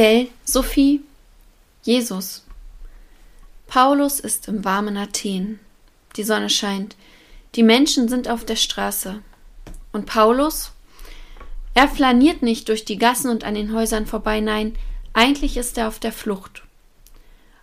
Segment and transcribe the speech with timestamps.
[0.00, 1.02] Gell, Sophie?
[1.82, 2.46] Jesus.
[3.66, 5.60] Paulus ist im warmen Athen.
[6.16, 6.96] Die Sonne scheint.
[7.54, 9.20] Die Menschen sind auf der Straße.
[9.92, 10.72] Und Paulus?
[11.74, 14.74] Er flaniert nicht durch die Gassen und an den Häusern vorbei, nein,
[15.12, 16.62] eigentlich ist er auf der Flucht.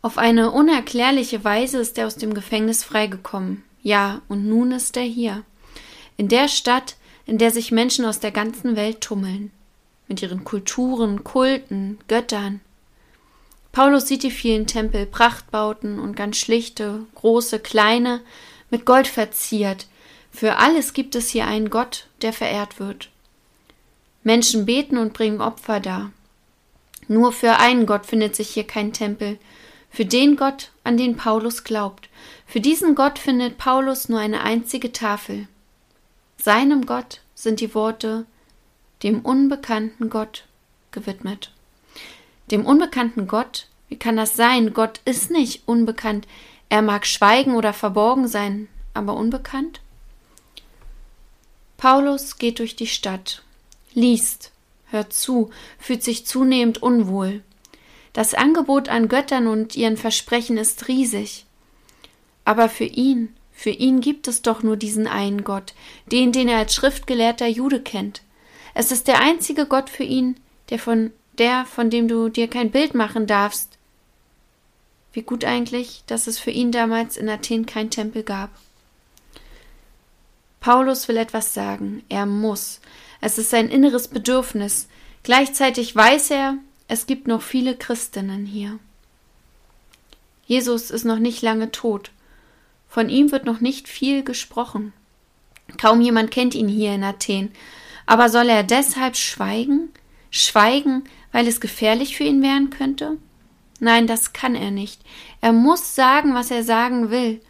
[0.00, 3.62] Auf eine unerklärliche Weise ist er aus dem Gefängnis freigekommen.
[3.82, 5.44] Ja, und nun ist er hier.
[6.16, 6.96] In der Stadt,
[7.26, 9.50] in der sich Menschen aus der ganzen Welt tummeln.
[10.08, 12.60] Mit ihren Kulturen, Kulten, Göttern.
[13.72, 18.20] Paulus sieht die vielen Tempel, Prachtbauten und ganz schlichte, große, kleine,
[18.70, 19.86] mit Gold verziert.
[20.30, 23.10] Für alles gibt es hier einen Gott, der verehrt wird.
[24.22, 26.12] Menschen beten und bringen Opfer dar.
[27.08, 29.38] Nur für einen Gott findet sich hier kein Tempel,
[29.90, 32.08] für den Gott, an den Paulus glaubt.
[32.46, 35.48] Für diesen Gott findet Paulus nur eine einzige Tafel.
[36.38, 38.24] Seinem Gott sind die Worte
[39.02, 40.44] dem unbekannten Gott
[40.90, 41.52] gewidmet.
[42.50, 43.68] Dem unbekannten Gott?
[43.88, 44.72] Wie kann das sein?
[44.72, 46.26] Gott ist nicht unbekannt.
[46.68, 49.80] Er mag schweigen oder verborgen sein, aber unbekannt?
[51.76, 53.42] Paulus geht durch die Stadt,
[53.92, 54.52] liest,
[54.86, 57.42] hört zu, fühlt sich zunehmend unwohl.
[58.12, 61.44] Das Angebot an Göttern und ihren Versprechen ist riesig.
[62.44, 65.74] Aber für ihn, für ihn gibt es doch nur diesen einen Gott,
[66.06, 68.22] den, den er als schriftgelehrter Jude kennt.
[68.74, 70.36] Es ist der einzige Gott für ihn,
[70.70, 73.78] der von der, von dem du dir kein Bild machen darfst.
[75.12, 78.50] Wie gut eigentlich, dass es für ihn damals in Athen kein Tempel gab.
[80.60, 82.02] Paulus will etwas sagen.
[82.08, 82.80] Er muss.
[83.20, 84.88] Es ist sein inneres Bedürfnis.
[85.22, 86.56] Gleichzeitig weiß er,
[86.88, 88.78] es gibt noch viele Christinnen hier.
[90.46, 92.10] Jesus ist noch nicht lange tot.
[92.88, 94.92] Von ihm wird noch nicht viel gesprochen.
[95.78, 97.52] Kaum jemand kennt ihn hier in Athen.
[98.06, 99.90] Aber soll er deshalb schweigen?
[100.30, 103.18] Schweigen, weil es gefährlich für ihn werden könnte?
[103.80, 105.00] Nein, das kann er nicht.
[105.40, 107.40] Er muss sagen, was er sagen will.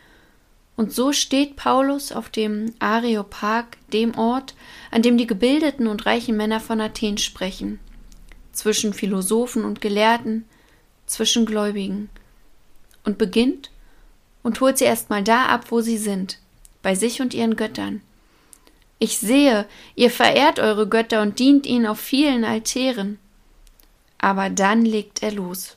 [0.77, 4.55] Und so steht Paulus auf dem Areopag, dem Ort,
[4.91, 7.79] an dem die gebildeten und reichen Männer von Athen sprechen
[8.53, 10.45] zwischen Philosophen und Gelehrten,
[11.07, 12.11] zwischen Gläubigen,
[13.05, 13.71] und beginnt
[14.43, 16.39] und holt sie erstmal da ab, wo sie sind,
[16.83, 18.03] bei sich und ihren Göttern.
[19.03, 23.19] Ich sehe, ihr verehrt eure Götter und dient ihnen auf vielen Altären.
[24.19, 25.77] Aber dann legt er los.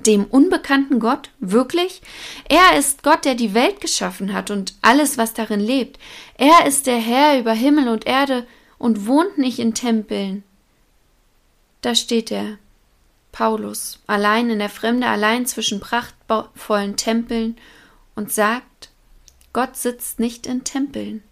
[0.00, 1.30] Dem unbekannten Gott?
[1.40, 2.02] Wirklich?
[2.46, 5.98] Er ist Gott, der die Welt geschaffen hat und alles, was darin lebt.
[6.36, 8.46] Er ist der Herr über Himmel und Erde
[8.76, 10.44] und wohnt nicht in Tempeln,
[11.80, 12.58] da steht er,
[13.32, 17.56] Paulus, allein in der Fremde, allein zwischen prachtvollen Tempeln
[18.14, 18.90] und sagt,
[19.54, 21.22] Gott sitzt nicht in Tempeln.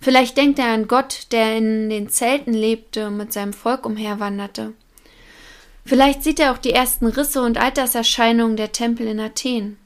[0.00, 4.72] Vielleicht denkt er an Gott, der in den Zelten lebte und mit seinem Volk umherwanderte.
[5.84, 9.78] Vielleicht sieht er auch die ersten Risse und Alterserscheinungen der Tempel in Athen.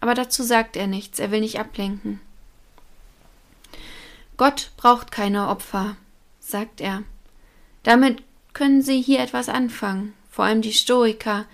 [0.00, 2.20] Aber dazu sagt er nichts, er will nicht ablenken.
[4.36, 5.96] Gott braucht keine Opfer,
[6.40, 7.02] sagt er.
[7.82, 8.22] Damit
[8.52, 11.46] können Sie hier etwas anfangen, vor allem die Stoiker,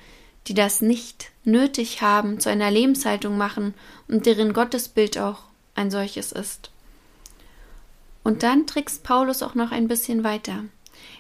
[0.46, 3.74] die das nicht nötig haben, zu einer Lebenshaltung machen
[4.08, 5.40] und deren Gottesbild auch
[5.74, 6.70] ein solches ist.
[8.22, 10.64] Und dann trickst Paulus auch noch ein bisschen weiter.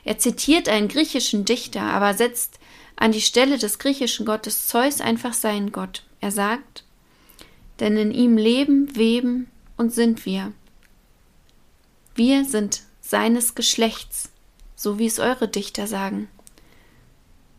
[0.04, 2.58] Er zitiert einen griechischen Dichter, aber setzt
[2.96, 6.04] an die Stelle des griechischen Gottes Zeus einfach seinen Gott.
[6.20, 6.84] Er sagt,
[7.80, 10.52] denn in ihm leben, weben und sind wir.
[12.14, 14.30] Wir sind seines Geschlechts,
[14.76, 16.28] so wie es eure Dichter sagen.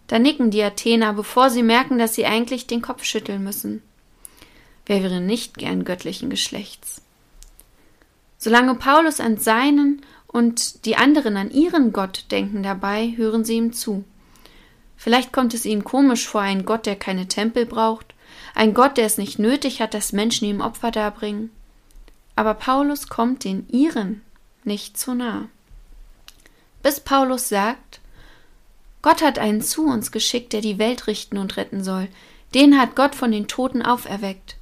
[0.08, 3.81] Da nicken die Athener, bevor sie merken, dass sie eigentlich den Kopf schütteln müssen.
[4.85, 7.02] Wer wäre nicht gern göttlichen Geschlechts?
[8.44, 13.72] Solange Paulus an seinen und die anderen an ihren Gott denken dabei, hören sie ihm
[13.72, 14.03] zu.
[14.97, 18.16] Vielleicht kommt es ihnen komisch vor, ein Gott, der keine Tempel braucht,
[18.56, 21.52] ein Gott, der es nicht nötig hat, dass Menschen ihm Opfer darbringen.
[22.35, 24.22] Aber Paulus kommt den ihren
[24.63, 25.50] nicht zu nah
[26.84, 28.00] bis Paulus sagt,
[29.02, 32.08] Gott hat einen zu uns geschickt, der die Welt richten und retten soll.
[32.53, 34.58] Den hat Gott von den Toten auferweckt.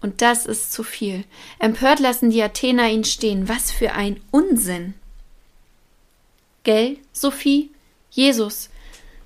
[0.00, 1.24] Und das ist zu viel.
[1.58, 3.48] Empört lassen die Athener ihn stehen.
[3.48, 4.94] Was für ein Unsinn.
[6.62, 7.70] Gell, Sophie?
[8.10, 8.70] Jesus,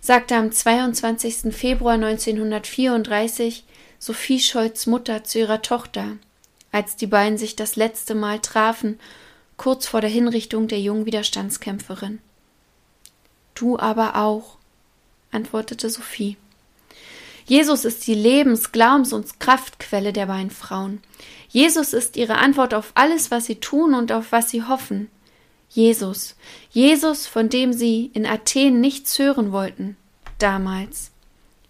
[0.01, 1.55] sagte am 22.
[1.55, 3.65] Februar 1934
[3.99, 6.17] Sophie Scholz Mutter zu ihrer Tochter,
[6.73, 8.99] als die beiden sich das letzte Mal trafen
[9.57, 12.19] kurz vor der Hinrichtung der jungen Widerstandskämpferin.
[13.55, 14.57] Du aber auch,
[15.31, 16.37] antwortete Sophie.
[17.45, 21.01] Jesus ist die Lebens-, Glaubens- und Kraftquelle der beiden Frauen.
[21.49, 25.09] Jesus ist ihre Antwort auf alles, was sie tun und auf was sie hoffen.
[25.69, 26.37] Jesus,
[26.71, 29.97] Jesus, von dem sie in Athen nichts hören wollten,
[30.39, 31.11] damals.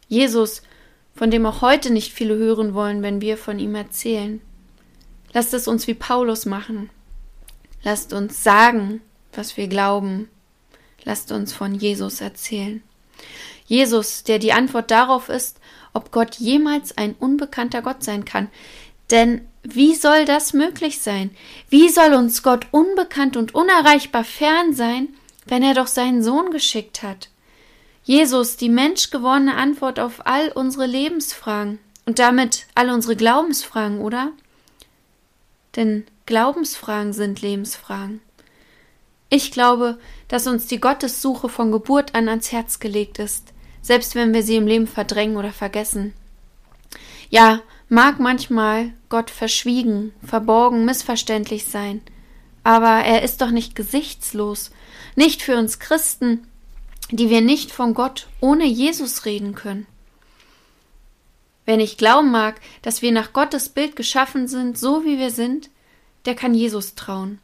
[0.08, 0.62] Jesus,
[1.14, 4.40] von dem auch heute nicht viele hören wollen, wenn wir von ihm erzählen.
[5.32, 6.90] Lasst es uns wie Paulus machen.
[7.82, 9.00] Lasst uns sagen,
[9.32, 10.28] was wir glauben.
[11.04, 12.82] Lasst uns von Jesus erzählen.
[13.66, 15.58] Jesus, der die Antwort darauf ist,
[15.92, 18.48] ob Gott jemals ein unbekannter Gott sein kann.
[19.10, 21.30] Denn wie soll das möglich sein?
[21.68, 25.08] Wie soll uns Gott unbekannt und unerreichbar fern sein,
[25.46, 27.28] wenn er doch seinen Sohn geschickt hat?
[28.04, 34.32] Jesus, die menschgewordene Antwort auf all unsere Lebensfragen und damit all unsere Glaubensfragen, oder?
[35.76, 38.20] Denn Glaubensfragen sind Lebensfragen.
[39.34, 39.98] Ich glaube,
[40.28, 44.56] dass uns die Gottessuche von Geburt an ans Herz gelegt ist, selbst wenn wir sie
[44.56, 46.12] im Leben verdrängen oder vergessen.
[47.30, 52.02] Ja, mag manchmal Gott verschwiegen, verborgen, missverständlich sein,
[52.62, 54.70] aber er ist doch nicht gesichtslos,
[55.16, 56.46] nicht für uns Christen,
[57.10, 59.86] die wir nicht von Gott ohne Jesus reden können.
[61.64, 65.70] Wer nicht glauben mag, dass wir nach Gottes Bild geschaffen sind, so wie wir sind,
[66.26, 67.38] der kann Jesus trauen.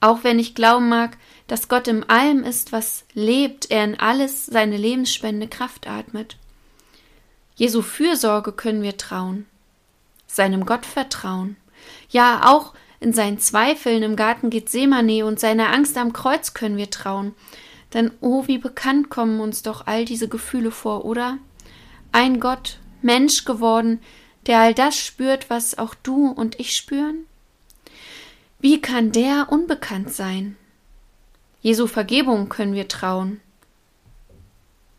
[0.00, 1.16] Auch wenn ich glauben mag,
[1.46, 6.36] dass Gott im allem ist, was lebt, er in alles seine lebensspende Kraft atmet.
[7.54, 9.46] Jesu Fürsorge können wir trauen
[10.30, 11.56] seinem Gott vertrauen.
[12.10, 16.90] Ja, auch in seinen Zweifeln im Garten Gethsemane und seiner Angst am Kreuz können wir
[16.90, 17.34] trauen.
[17.94, 21.38] Denn oh, wie bekannt kommen uns doch all diese Gefühle vor, oder?
[22.12, 24.00] Ein Gott, Mensch geworden,
[24.46, 27.26] der all das spürt, was auch du und ich spüren?
[28.60, 30.56] Wie kann der unbekannt sein?
[31.62, 33.40] Jesu Vergebung können wir trauen.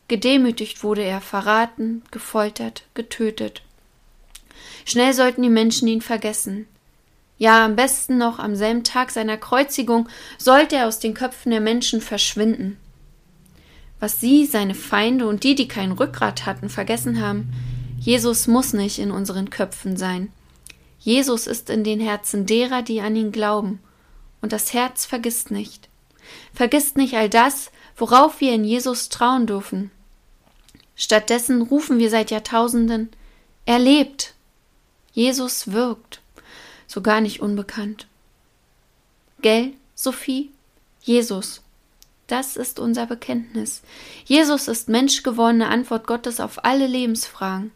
[0.07, 3.61] Gedemütigt wurde er, verraten, gefoltert, getötet.
[4.83, 6.67] Schnell sollten die Menschen ihn vergessen.
[7.37, 10.09] Ja, am besten noch am selben Tag seiner Kreuzigung
[10.39, 12.77] sollte er aus den Köpfen der Menschen verschwinden.
[13.99, 17.53] Was sie, seine Feinde und die, die kein Rückgrat hatten, vergessen haben,
[17.99, 20.31] Jesus muss nicht in unseren Köpfen sein.
[21.01, 23.79] Jesus ist in den Herzen derer, die an ihn glauben,
[24.41, 25.89] und das Herz vergisst nicht.
[26.53, 29.89] Vergisst nicht all das, worauf wir in Jesus trauen dürfen.
[30.95, 33.09] Stattdessen rufen wir seit Jahrtausenden,
[33.65, 34.35] er lebt,
[35.13, 36.21] Jesus wirkt,
[36.85, 38.07] so gar nicht unbekannt.
[39.41, 40.51] Gell, Sophie?
[41.01, 41.61] Jesus.
[42.27, 43.81] Das ist unser Bekenntnis.
[44.25, 47.71] Jesus ist menschgewordene Antwort Gottes auf alle Lebensfragen.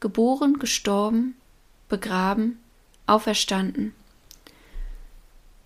[0.00, 1.34] Geboren, gestorben,
[1.88, 2.58] begraben,
[3.06, 3.94] auferstanden.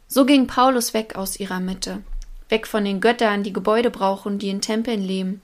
[0.09, 2.03] So ging Paulus weg aus ihrer Mitte,
[2.49, 5.43] weg von den Göttern, die Gebäude brauchen, die in Tempeln leben,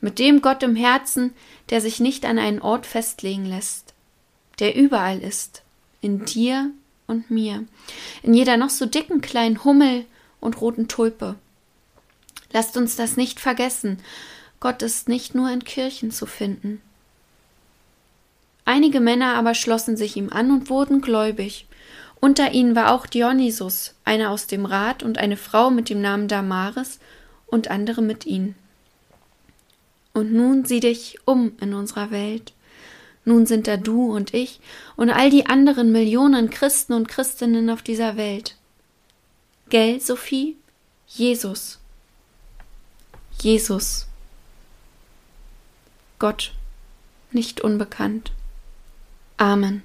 [0.00, 1.34] mit dem Gott im Herzen,
[1.70, 3.94] der sich nicht an einen Ort festlegen lässt,
[4.58, 5.62] der überall ist,
[6.00, 6.70] in dir
[7.06, 7.64] und mir,
[8.22, 10.04] in jeder noch so dicken kleinen Hummel
[10.40, 11.36] und roten Tulpe.
[12.52, 13.98] Lasst uns das nicht vergessen,
[14.60, 16.80] Gott ist nicht nur in Kirchen zu finden.
[18.64, 21.66] Einige Männer aber schlossen sich ihm an und wurden gläubig.
[22.20, 26.28] Unter ihnen war auch Dionysus, einer aus dem Rat und eine Frau mit dem Namen
[26.28, 26.98] Damaris
[27.46, 28.54] und andere mit ihnen.
[30.14, 32.52] Und nun sieh dich um in unserer Welt.
[33.26, 34.60] Nun sind da du und ich
[34.96, 38.56] und all die anderen Millionen Christen und Christinnen auf dieser Welt.
[39.70, 40.56] Gell, Sophie?
[41.06, 41.78] Jesus.
[43.40, 44.06] Jesus.
[46.18, 46.52] Gott,
[47.32, 48.32] nicht unbekannt.
[49.44, 49.82] Amen.